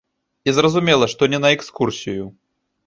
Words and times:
І 0.49 0.55
зразумела, 0.59 1.11
што 1.13 1.31
не 1.35 1.39
на 1.45 1.55
экскурсію. 1.59 2.23